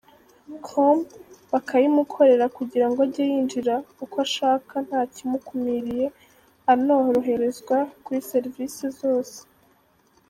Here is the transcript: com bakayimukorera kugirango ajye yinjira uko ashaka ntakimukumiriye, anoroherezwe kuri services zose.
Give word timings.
com 0.67 0.97
bakayimukorera 1.51 2.45
kugirango 2.57 2.99
ajye 3.07 3.23
yinjira 3.31 3.75
uko 4.03 4.15
ashaka 4.27 4.75
ntakimukumiriye, 4.87 6.05
anoroherezwe 6.71 7.75
kuri 8.03 8.19
services 8.29 8.85
zose. 9.01 9.37